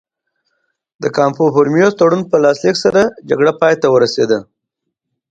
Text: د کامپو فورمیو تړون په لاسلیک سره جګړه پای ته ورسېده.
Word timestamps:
د 1.01 1.05
کامپو 1.17 1.45
فورمیو 1.53 1.97
تړون 1.99 2.21
په 2.31 2.37
لاسلیک 2.45 2.75
سره 2.85 3.01
جګړه 3.29 3.51
پای 3.59 3.73
ته 3.81 3.87
ورسېده. 3.91 4.39